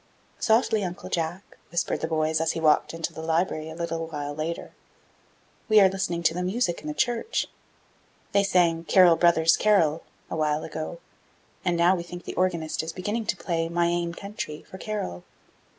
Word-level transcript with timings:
"Softly, 0.39 0.83
Uncle 0.83 1.09
Jack," 1.09 1.59
whispered 1.69 2.01
the 2.01 2.07
boys, 2.07 2.41
as 2.41 2.53
he 2.53 2.59
walked 2.59 2.91
into 2.91 3.13
the 3.13 3.21
library 3.21 3.69
a 3.69 3.75
little 3.75 4.07
while 4.07 4.33
later; 4.33 4.71
"We 5.69 5.79
are 5.79 5.89
listening 5.89 6.23
to 6.23 6.33
the 6.33 6.41
music 6.41 6.81
in 6.81 6.87
the 6.87 6.95
church. 6.95 7.45
They 8.31 8.41
sang 8.41 8.83
'Carol, 8.85 9.15
brothers, 9.15 9.55
carol,' 9.55 10.01
a 10.27 10.35
while 10.35 10.63
ago, 10.63 10.97
and 11.63 11.77
now 11.77 11.95
we 11.95 12.01
think 12.01 12.23
the 12.23 12.33
organist 12.33 12.81
is 12.81 12.93
beginning 12.93 13.27
to 13.27 13.37
play 13.37 13.69
'My 13.69 13.85
ain 13.85 14.15
countree' 14.15 14.63
for 14.65 14.79
Carol." 14.79 15.23